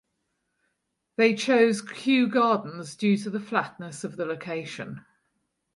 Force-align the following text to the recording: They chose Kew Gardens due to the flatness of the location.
They 1.17 1.35
chose 1.35 1.83
Kew 1.83 2.25
Gardens 2.27 2.95
due 2.95 3.17
to 3.17 3.29
the 3.29 3.39
flatness 3.39 4.03
of 4.03 4.17
the 4.17 4.25
location. 4.25 5.05